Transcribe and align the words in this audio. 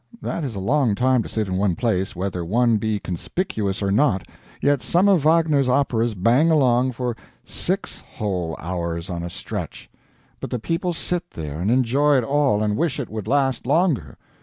That 0.19 0.43
is 0.43 0.55
a 0.55 0.59
long 0.59 0.95
time 0.95 1.21
to 1.21 1.29
sit 1.29 1.47
in 1.47 1.57
one 1.57 1.75
place, 1.75 2.15
whether 2.15 2.43
one 2.43 2.77
be 2.77 2.97
conspicuous 2.97 3.83
or 3.83 3.91
not, 3.91 4.27
yet 4.59 4.81
some 4.81 5.07
of 5.07 5.23
Wagner's 5.25 5.69
operas 5.69 6.15
bang 6.15 6.49
along 6.49 6.93
for 6.93 7.15
six 7.45 8.01
whole 8.15 8.55
hours 8.59 9.11
on 9.11 9.21
a 9.21 9.29
stretch! 9.29 9.91
But 10.39 10.49
the 10.49 10.57
people 10.57 10.93
sit 10.93 11.29
there 11.29 11.59
and 11.59 11.69
enjoy 11.69 12.17
it 12.17 12.23
all, 12.23 12.63
and 12.63 12.75
wish 12.75 12.99
it 12.99 13.09
would 13.11 13.27
last 13.27 13.67
longer. 13.67 14.17